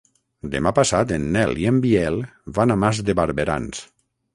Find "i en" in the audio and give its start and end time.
1.65-1.79